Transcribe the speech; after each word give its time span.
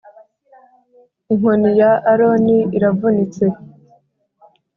inkoni 1.31 1.69
ya 1.79 1.91
aroni 2.11 2.57
iravunitse 2.77 3.45